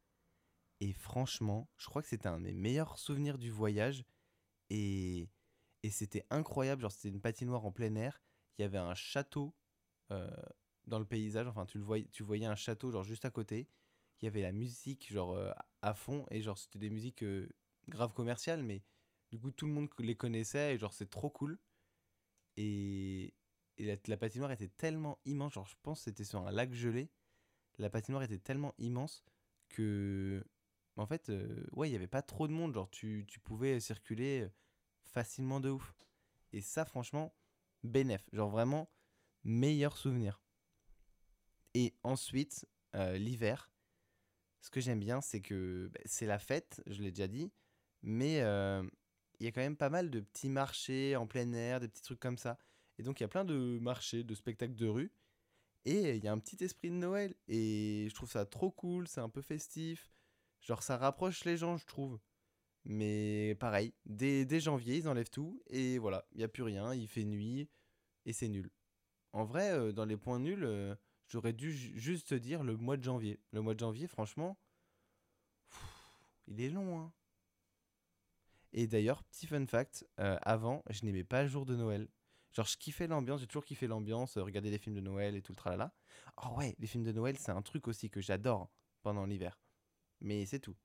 Et 0.82 0.94
franchement, 0.94 1.70
je 1.78 1.86
crois 1.86 2.02
que 2.02 2.08
c'était 2.08 2.28
un 2.28 2.42
des 2.42 2.54
meilleurs 2.54 2.98
souvenirs 2.98 3.38
du 3.38 3.52
voyage. 3.52 4.04
Et, 4.70 5.30
et 5.84 5.92
c'était 5.92 6.26
incroyable. 6.30 6.82
Genre, 6.82 6.92
c'était 6.92 7.10
une 7.10 7.22
patinoire 7.22 7.66
en 7.66 7.72
plein 7.72 7.96
air. 7.96 8.22
Il 8.58 8.64
y 8.64 8.66
avait 8.66 8.80
un 8.80 8.96
château 8.96 9.56
euh, 10.12 10.30
dans 10.88 11.00
le 11.00 11.06
paysage. 11.06 11.48
Enfin, 11.48 11.66
tu, 11.66 11.78
le 11.78 11.84
voyais, 11.84 12.08
tu 12.12 12.24
voyais 12.24 12.48
un 12.48 12.56
château, 12.56 12.92
genre, 12.92 13.04
juste 13.04 13.26
à 13.26 13.30
côté. 13.30 13.70
Il 14.22 14.26
y 14.26 14.28
avait 14.28 14.42
la 14.42 14.52
musique, 14.52 15.12
genre, 15.12 15.34
euh, 15.34 15.52
à 15.82 15.94
fond. 15.94 16.26
Et 16.32 16.42
genre, 16.42 16.58
c'était 16.58 16.80
des 16.80 16.90
musiques 16.90 17.24
euh, 17.24 17.48
grave 17.88 18.14
commerciales. 18.14 18.64
Mais 18.64 18.84
du 19.30 19.40
coup, 19.40 19.52
tout 19.52 19.68
le 19.68 19.74
monde 19.74 19.90
les 20.00 20.16
connaissait. 20.16 20.76
Et 20.76 20.78
genre, 20.80 20.94
c'est 20.94 21.10
trop 21.10 21.30
cool. 21.30 21.60
Et, 22.58 23.36
et 23.78 23.98
la, 24.08 24.18
patinoire 24.18 24.52
était 24.52 24.68
tellement 24.68 25.20
immense, 25.26 25.54
genre 25.54 25.68
je 25.68 25.76
pense 25.82 26.00
que 26.00 26.04
c'était 26.06 26.24
sur 26.24 26.46
un 26.46 26.52
lac 26.52 26.74
gelé. 26.74 27.10
La 27.78 27.90
patinoire 27.90 28.24
était 28.24 28.38
tellement 28.38 28.74
immense 28.78 29.24
que, 29.70 30.44
en 30.98 31.06
fait, 31.06 31.30
euh, 31.30 31.66
ouais, 31.74 31.88
il 31.88 31.92
n'y 31.92 31.98
avait 31.98 32.08
pas 32.08 32.22
trop 32.22 32.48
de 32.48 32.54
monde. 32.54 32.74
Genre 32.74 32.90
tu, 32.90 33.26
pouvais 33.44 33.80
circuler 33.80 34.48
facilement 35.04 35.60
de 35.60 35.70
ouf. 35.70 35.94
Et 36.54 36.62
ça, 36.62 36.86
franchement, 36.86 37.34
bénef. 37.84 38.28
Genre 38.34 38.50
vraiment, 38.50 38.92
meilleur 39.44 39.98
souvenir. 39.98 40.42
Et 41.74 41.96
ensuite, 42.04 42.68
euh, 42.96 43.18
l'hiver, 43.18 43.72
ce 44.62 44.70
que 44.70 44.82
j'aime 44.82 45.00
bien, 45.00 45.22
c'est 45.22 45.42
que 45.42 45.90
bah, 45.94 46.00
c'est 46.06 46.26
la 46.26 46.40
fête, 46.40 46.82
je 46.88 47.02
l'ai 47.02 47.12
déjà 47.12 47.28
dit, 47.28 47.52
mais 48.02 48.42
euh, 48.42 48.84
il 49.40 49.46
y 49.46 49.48
a 49.48 49.52
quand 49.52 49.62
même 49.62 49.78
pas 49.78 49.90
mal 49.90 50.10
de 50.10 50.20
petits 50.20 50.50
marchés 50.50 51.16
en 51.16 51.28
plein 51.28 51.52
air, 51.54 51.80
des 51.80 51.88
petits 51.88 52.04
trucs 52.04 52.20
comme 52.20 52.38
ça. 52.38 52.58
Et 52.98 53.04
donc 53.04 53.20
il 53.20 53.24
y 53.24 53.26
a 53.26 53.30
plein 53.30 53.46
de 53.46 53.80
marchés, 53.82 54.24
de 54.24 54.36
spectacles 54.36 54.76
de 54.76 54.88
rue. 54.88 55.12
Et 55.86 56.16
il 56.16 56.24
y 56.24 56.28
a 56.28 56.32
un 56.32 56.38
petit 56.38 56.64
esprit 56.64 56.90
de 56.90 56.96
Noël. 56.96 57.34
Et 57.48 58.08
je 58.10 58.14
trouve 58.14 58.30
ça 58.30 58.46
trop 58.46 58.70
cool, 58.72 59.08
c'est 59.08 59.22
un 59.22 59.30
peu 59.30 59.42
festif. 59.42 60.12
Genre 60.62 60.84
ça 60.84 60.98
rapproche 60.98 61.44
les 61.46 61.58
gens, 61.58 61.78
je 61.78 61.86
trouve. 61.86 62.20
Mais 62.86 63.56
pareil, 63.60 63.94
dès, 64.06 64.60
janvier, 64.60 64.98
ils 64.98 65.08
enlèvent 65.08 65.30
tout. 65.30 65.62
Et 65.68 65.98
voilà, 65.98 66.26
il 66.32 66.40
n'y 66.40 66.44
a 66.44 66.48
plus 66.48 66.64
rien, 66.64 66.94
il 66.94 67.08
fait 67.08 67.24
nuit. 67.24 67.70
Et 68.26 68.34
c'est 68.34 68.48
nul. 68.48 68.70
En 69.34 69.44
vrai, 69.44 69.72
euh, 69.72 69.92
dans 69.92 70.06
les 70.06 70.18
points 70.18 70.40
nuls, 70.40 70.64
euh, 70.64 70.96
j'aurais 71.28 71.54
dû 71.54 71.72
juste 71.72 72.30
te 72.30 72.36
dire 72.36 72.64
le 72.64 72.78
mois 72.78 72.98
de 72.98 73.04
janvier. 73.04 73.40
Le 73.52 73.62
mois 73.62 73.74
de 73.74 73.80
janvier, 73.80 74.08
franchement, 74.08 74.58
il 76.48 76.62
est 76.62 76.70
long. 76.70 77.00
Hein. 77.00 77.14
Et 78.74 78.88
d'ailleurs, 78.88 79.24
petit 79.24 79.48
fun 79.48 79.66
fact, 79.66 80.08
euh, 80.20 80.38
avant, 80.42 80.84
je 80.90 81.06
n'aimais 81.06 81.24
pas 81.24 81.44
le 81.44 81.50
jour 81.50 81.66
de 81.66 81.76
Noël. 81.76 82.08
Genre, 82.54 82.66
je 82.66 82.78
kiffais 82.78 83.08
l'ambiance, 83.08 83.42
j'ai 83.42 83.48
toujours 83.48 83.66
kiffé 83.66 83.88
l'ambiance, 83.88 84.38
regarder 84.38 84.70
des 84.70 84.78
films 84.78 84.96
de 84.96 85.02
Noël 85.02 85.36
et 85.36 85.42
tout 85.42 85.54
le 85.54 85.58
tralala. 85.58 85.94
Oh 86.44 86.56
ouais, 86.58 86.76
les 86.80 86.88
films 86.88 87.04
de 87.04 87.12
Noël, 87.12 87.38
c'est 87.38 87.52
un 87.52 87.62
truc 87.62 87.88
aussi 87.88 88.10
que 88.10 88.22
j'adore 88.22 88.70
pendant 89.04 89.26
l'hiver. 89.26 89.58
Mais 90.22 90.46
c'est 90.46 90.60
tout. 90.60 90.76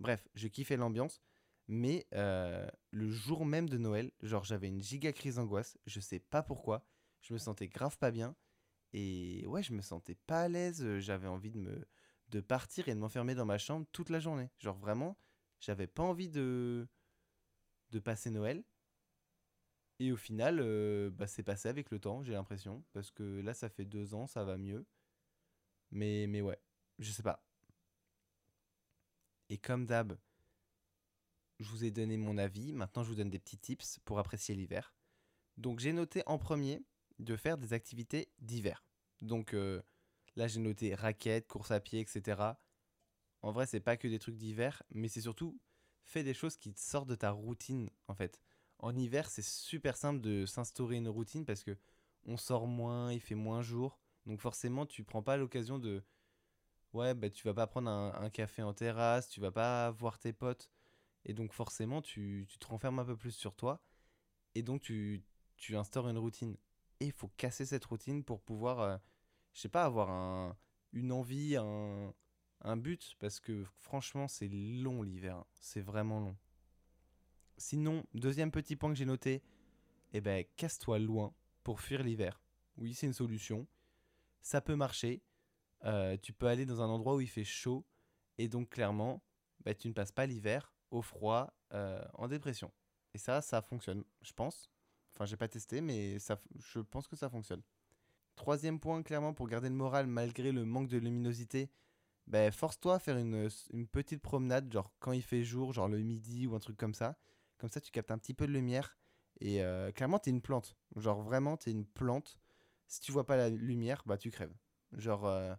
Bref, 0.00 0.28
je 0.34 0.48
kiffais 0.48 0.76
l'ambiance, 0.76 1.20
mais 1.68 2.06
euh, 2.14 2.68
le 2.90 3.10
jour 3.10 3.44
même 3.46 3.68
de 3.68 3.78
Noël, 3.78 4.12
genre, 4.22 4.44
j'avais 4.44 4.68
une 4.68 4.82
giga 4.82 5.12
crise 5.12 5.36
d'angoisse, 5.36 5.78
je 5.86 6.00
sais 6.00 6.20
pas 6.20 6.42
pourquoi, 6.42 6.86
je 7.22 7.32
me 7.32 7.38
sentais 7.38 7.68
grave 7.68 7.96
pas 7.98 8.10
bien, 8.10 8.36
et 8.92 9.44
ouais, 9.46 9.62
je 9.62 9.72
me 9.74 9.82
sentais 9.82 10.16
pas 10.26 10.42
à 10.42 10.48
l'aise, 10.48 10.84
euh, 10.84 11.00
j'avais 11.00 11.28
envie 11.28 11.50
de 11.50 11.58
me 11.58 11.86
de 12.30 12.40
partir 12.40 12.88
et 12.88 12.94
de 12.94 13.00
m'enfermer 13.00 13.34
dans 13.36 13.46
ma 13.46 13.58
chambre 13.58 13.86
toute 13.92 14.10
la 14.10 14.20
journée. 14.20 14.50
Genre 14.58 14.76
vraiment, 14.78 15.16
j'avais 15.60 15.86
pas 15.86 16.02
envie 16.02 16.28
de 16.28 16.88
de 17.90 17.98
passer 17.98 18.30
Noël. 18.30 18.64
Et 19.98 20.10
au 20.12 20.16
final, 20.16 20.58
euh, 20.60 21.10
bah, 21.10 21.26
c'est 21.26 21.42
passé 21.42 21.68
avec 21.68 21.90
le 21.90 21.98
temps, 21.98 22.22
j'ai 22.22 22.32
l'impression. 22.32 22.84
Parce 22.92 23.10
que 23.10 23.40
là, 23.40 23.54
ça 23.54 23.68
fait 23.68 23.84
deux 23.84 24.14
ans, 24.14 24.26
ça 24.26 24.44
va 24.44 24.56
mieux. 24.58 24.86
Mais, 25.90 26.26
mais 26.28 26.40
ouais, 26.42 26.58
je 26.98 27.10
sais 27.12 27.22
pas. 27.22 27.45
Et 29.48 29.58
comme 29.58 29.86
d'hab, 29.86 30.18
je 31.58 31.68
vous 31.68 31.84
ai 31.84 31.90
donné 31.90 32.16
mon 32.16 32.38
avis. 32.38 32.72
Maintenant, 32.72 33.02
je 33.02 33.08
vous 33.08 33.14
donne 33.14 33.30
des 33.30 33.38
petits 33.38 33.58
tips 33.58 33.98
pour 34.04 34.18
apprécier 34.18 34.54
l'hiver. 34.54 34.94
Donc, 35.56 35.80
j'ai 35.80 35.92
noté 35.92 36.22
en 36.26 36.38
premier 36.38 36.82
de 37.18 37.36
faire 37.36 37.58
des 37.58 37.72
activités 37.72 38.28
d'hiver. 38.40 38.84
Donc, 39.22 39.54
euh, 39.54 39.82
là, 40.36 40.48
j'ai 40.48 40.60
noté 40.60 40.94
raquettes, 40.94 41.46
course 41.46 41.70
à 41.70 41.80
pied, 41.80 42.00
etc. 42.00 42.42
En 43.42 43.52
vrai, 43.52 43.66
c'est 43.66 43.80
pas 43.80 43.96
que 43.96 44.08
des 44.08 44.18
trucs 44.18 44.36
d'hiver, 44.36 44.82
mais 44.90 45.08
c'est 45.08 45.20
surtout 45.20 45.58
fais 46.02 46.22
des 46.22 46.34
choses 46.34 46.56
qui 46.56 46.72
sortent 46.76 47.08
de 47.08 47.16
ta 47.16 47.30
routine, 47.30 47.90
en 48.06 48.14
fait 48.14 48.40
en 48.78 48.94
hiver, 48.94 49.30
c'est 49.30 49.44
super 49.44 49.96
simple 49.96 50.20
de 50.20 50.46
s'instaurer 50.46 50.96
une 50.96 51.08
routine 51.08 51.44
parce 51.44 51.64
que 51.64 51.76
on 52.24 52.36
sort 52.36 52.66
moins, 52.66 53.12
il 53.12 53.20
fait 53.20 53.34
moins 53.34 53.62
jour. 53.62 53.98
Donc 54.26 54.40
forcément, 54.40 54.86
tu 54.86 55.04
prends 55.04 55.22
pas 55.22 55.36
l'occasion 55.36 55.78
de 55.78 56.02
ouais, 56.96 57.14
bah 57.14 57.30
tu 57.30 57.46
vas 57.46 57.54
pas 57.54 57.66
prendre 57.66 57.90
un, 57.90 58.30
café 58.30 58.62
en 58.62 58.74
terrasse, 58.74 59.28
tu 59.28 59.40
vas 59.40 59.52
pas 59.52 59.90
voir 59.90 60.18
tes 60.18 60.32
potes 60.32 60.70
et 61.24 61.34
donc 61.34 61.52
forcément, 61.52 62.02
tu, 62.02 62.46
te 62.58 62.66
renfermes 62.66 62.98
un 62.98 63.04
peu 63.04 63.16
plus 63.16 63.32
sur 63.32 63.54
toi 63.54 63.80
et 64.54 64.62
donc 64.62 64.82
tu, 64.82 65.24
tu 65.56 65.76
instaures 65.76 66.08
une 66.08 66.18
routine. 66.18 66.56
Et 67.00 67.06
il 67.06 67.12
faut 67.12 67.28
casser 67.36 67.66
cette 67.66 67.84
routine 67.84 68.24
pour 68.24 68.40
pouvoir 68.40 68.80
euh, 68.80 68.96
je 69.52 69.60
sais 69.60 69.68
pas 69.68 69.84
avoir 69.84 70.10
un, 70.10 70.56
une 70.92 71.12
envie, 71.12 71.56
un, 71.56 72.14
un 72.62 72.76
but 72.76 73.16
parce 73.18 73.40
que 73.40 73.64
franchement, 73.80 74.28
c'est 74.28 74.48
long 74.48 75.02
l'hiver, 75.02 75.44
c'est 75.54 75.80
vraiment 75.80 76.20
long. 76.20 76.36
Sinon, 77.58 78.04
deuxième 78.14 78.50
petit 78.50 78.76
point 78.76 78.90
que 78.90 78.96
j'ai 78.96 79.06
noté, 79.06 79.42
eh 80.12 80.20
ben, 80.20 80.44
casse-toi 80.56 80.98
loin 80.98 81.34
pour 81.62 81.80
fuir 81.80 82.02
l'hiver. 82.02 82.40
Oui, 82.76 82.94
c'est 82.94 83.06
une 83.06 83.14
solution. 83.14 83.66
Ça 84.42 84.60
peut 84.60 84.76
marcher. 84.76 85.22
Euh, 85.84 86.16
tu 86.16 86.32
peux 86.32 86.46
aller 86.46 86.66
dans 86.66 86.82
un 86.82 86.88
endroit 86.88 87.16
où 87.16 87.20
il 87.20 87.28
fait 87.28 87.44
chaud 87.44 87.86
et 88.38 88.48
donc 88.48 88.70
clairement, 88.70 89.22
bah, 89.64 89.74
tu 89.74 89.88
ne 89.88 89.92
passes 89.92 90.12
pas 90.12 90.26
l'hiver 90.26 90.74
au 90.90 91.02
froid, 91.02 91.52
euh, 91.72 92.02
en 92.14 92.28
dépression. 92.28 92.72
Et 93.14 93.18
ça, 93.18 93.40
ça 93.40 93.62
fonctionne, 93.62 94.04
je 94.22 94.32
pense. 94.32 94.70
Enfin, 95.14 95.24
j'ai 95.24 95.36
pas 95.36 95.48
testé, 95.48 95.80
mais 95.80 96.18
ça, 96.18 96.40
je 96.58 96.80
pense 96.80 97.08
que 97.08 97.16
ça 97.16 97.30
fonctionne. 97.30 97.62
Troisième 98.34 98.78
point, 98.78 99.02
clairement, 99.02 99.32
pour 99.32 99.48
garder 99.48 99.68
le 99.68 99.74
moral 99.74 100.06
malgré 100.06 100.52
le 100.52 100.64
manque 100.64 100.88
de 100.88 100.98
luminosité, 100.98 101.70
ben, 102.26 102.52
force-toi 102.52 102.96
à 102.96 102.98
faire 102.98 103.16
une, 103.16 103.48
une, 103.72 103.86
petite 103.86 104.20
promenade, 104.20 104.70
genre 104.72 104.92
quand 104.98 105.12
il 105.12 105.22
fait 105.22 105.44
jour, 105.44 105.72
genre 105.72 105.88
le 105.88 105.98
midi 106.00 106.46
ou 106.46 106.54
un 106.54 106.58
truc 106.58 106.76
comme 106.76 106.94
ça. 106.94 107.16
Comme 107.58 107.70
ça, 107.70 107.80
tu 107.80 107.90
captes 107.90 108.10
un 108.10 108.18
petit 108.18 108.34
peu 108.34 108.46
de 108.46 108.52
lumière. 108.52 108.98
Et 109.40 109.62
euh, 109.62 109.92
clairement, 109.92 110.18
t'es 110.18 110.30
une 110.30 110.42
plante. 110.42 110.76
Genre, 110.96 111.22
vraiment, 111.22 111.56
t'es 111.56 111.70
une 111.70 111.86
plante. 111.86 112.38
Si 112.86 113.00
tu 113.00 113.12
vois 113.12 113.26
pas 113.26 113.36
la 113.36 113.48
lumière, 113.48 114.02
bah, 114.06 114.18
tu 114.18 114.30
crèves. 114.30 114.54
Genre, 114.92 115.26
euh, 115.26 115.54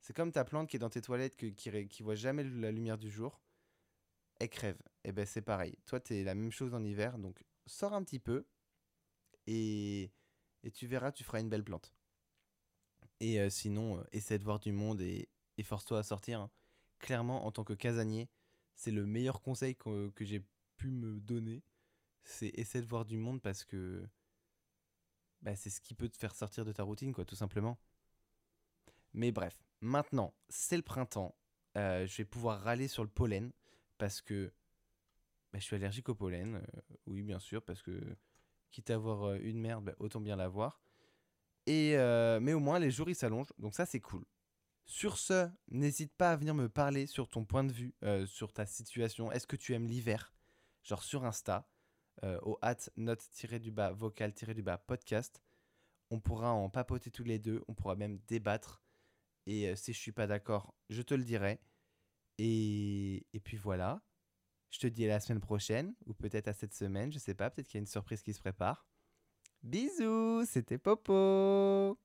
c'est 0.00 0.14
comme 0.14 0.32
ta 0.32 0.44
plante 0.44 0.68
qui 0.68 0.76
est 0.76 0.80
dans 0.80 0.90
tes 0.90 1.02
toilettes, 1.02 1.36
qui, 1.36 1.54
qui 1.54 2.02
voit 2.02 2.14
jamais 2.14 2.44
la 2.44 2.70
lumière 2.70 2.98
du 2.98 3.10
jour. 3.10 3.40
Elle 4.38 4.50
crève. 4.50 4.80
Et 5.04 5.12
ben, 5.12 5.26
c'est 5.26 5.42
pareil. 5.42 5.76
Toi, 5.86 6.00
t'es 6.00 6.22
la 6.22 6.34
même 6.34 6.52
chose 6.52 6.74
en 6.74 6.84
hiver. 6.84 7.18
Donc, 7.18 7.44
sors 7.66 7.92
un 7.92 8.02
petit 8.04 8.20
peu. 8.20 8.46
Et, 9.46 10.12
et 10.62 10.70
tu 10.70 10.86
verras, 10.86 11.12
tu 11.12 11.24
feras 11.24 11.40
une 11.40 11.48
belle 11.48 11.64
plante. 11.64 11.94
Et 13.20 13.40
euh, 13.40 13.50
sinon, 13.50 14.04
essaie 14.12 14.38
de 14.38 14.44
voir 14.44 14.60
du 14.60 14.72
monde 14.72 15.00
et, 15.00 15.28
et 15.56 15.62
force-toi 15.62 15.98
à 15.98 16.02
sortir. 16.02 16.40
Hein. 16.40 16.50
Clairement, 16.98 17.46
en 17.46 17.52
tant 17.52 17.64
que 17.64 17.72
casanier, 17.72 18.28
c'est 18.74 18.92
le 18.92 19.06
meilleur 19.06 19.40
conseil 19.40 19.74
que, 19.74 20.10
que 20.10 20.24
j'ai 20.24 20.44
pu 20.76 20.90
me 20.90 21.20
donner, 21.20 21.64
c'est 22.22 22.48
essayer 22.54 22.82
de 22.82 22.88
voir 22.88 23.04
du 23.04 23.18
monde 23.18 23.42
parce 23.42 23.64
que 23.64 24.06
bah, 25.42 25.56
c'est 25.56 25.70
ce 25.70 25.80
qui 25.80 25.94
peut 25.94 26.08
te 26.08 26.16
faire 26.16 26.34
sortir 26.34 26.64
de 26.64 26.72
ta 26.72 26.84
routine, 26.84 27.12
quoi, 27.12 27.24
tout 27.24 27.36
simplement. 27.36 27.78
Mais 29.18 29.32
bref, 29.32 29.58
maintenant, 29.80 30.32
c'est 30.48 30.76
le 30.76 30.84
printemps. 30.84 31.34
Euh, 31.76 32.06
je 32.06 32.18
vais 32.18 32.24
pouvoir 32.24 32.60
râler 32.60 32.86
sur 32.86 33.02
le 33.02 33.10
pollen 33.10 33.50
parce 33.98 34.20
que 34.22 34.52
bah, 35.52 35.58
je 35.58 35.64
suis 35.64 35.74
allergique 35.74 36.08
au 36.08 36.14
pollen. 36.14 36.54
Euh, 36.54 36.80
oui, 37.06 37.22
bien 37.22 37.40
sûr, 37.40 37.60
parce 37.64 37.82
que 37.82 38.00
quitte 38.70 38.90
à 38.90 38.94
avoir 38.94 39.24
euh, 39.24 39.38
une 39.42 39.58
merde, 39.58 39.86
bah, 39.86 39.94
autant 39.98 40.20
bien 40.20 40.36
l'avoir. 40.36 40.80
Et 41.66 41.96
mais 42.40 42.52
au 42.54 42.60
moins, 42.60 42.78
les 42.78 42.92
jours 42.92 43.10
ils 43.10 43.14
s'allongent, 43.16 43.52
donc 43.58 43.74
ça 43.74 43.84
c'est 43.84 44.00
cool. 44.00 44.24
Sur 44.86 45.18
ce, 45.18 45.50
n'hésite 45.68 46.14
pas 46.14 46.30
à 46.30 46.36
venir 46.36 46.54
me 46.54 46.68
parler 46.68 47.06
sur 47.06 47.28
ton 47.28 47.44
point 47.44 47.62
de 47.62 47.72
vue, 47.72 47.94
sur 48.26 48.54
ta 48.54 48.64
situation. 48.64 49.30
Est-ce 49.32 49.46
que 49.46 49.56
tu 49.56 49.74
aimes 49.74 49.86
l'hiver? 49.86 50.32
Genre 50.82 51.02
sur 51.02 51.26
Insta, 51.26 51.68
au 52.22 52.56
at 52.62 52.88
note-du-bas 52.96 53.92
vocal-du-bas 53.92 54.78
podcast. 54.78 55.42
On 56.10 56.20
pourra 56.20 56.52
en 56.52 56.70
papoter 56.70 57.10
tous 57.10 57.24
les 57.24 57.38
deux, 57.38 57.62
on 57.68 57.74
pourra 57.74 57.96
même 57.96 58.18
débattre. 58.28 58.82
Et 59.48 59.66
euh, 59.66 59.74
si 59.76 59.94
je 59.94 59.98
suis 59.98 60.12
pas 60.12 60.26
d'accord, 60.26 60.74
je 60.90 61.00
te 61.00 61.14
le 61.14 61.24
dirai. 61.24 61.58
Et, 62.36 63.26
et 63.32 63.40
puis 63.40 63.56
voilà. 63.56 64.02
Je 64.70 64.78
te 64.78 64.86
dis 64.86 65.06
à 65.06 65.08
la 65.08 65.20
semaine 65.20 65.40
prochaine, 65.40 65.94
ou 66.04 66.12
peut-être 66.12 66.48
à 66.48 66.52
cette 66.52 66.74
semaine, 66.74 67.10
je 67.10 67.18
sais 67.18 67.32
pas, 67.32 67.48
peut-être 67.48 67.66
qu'il 67.66 67.76
y 67.76 67.80
a 67.80 67.80
une 67.80 67.86
surprise 67.86 68.22
qui 68.22 68.34
se 68.34 68.40
prépare. 68.40 68.86
Bisous, 69.62 70.44
c'était 70.44 70.76
Popo. 70.76 71.98